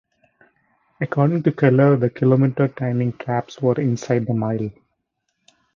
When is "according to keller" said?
0.99-1.95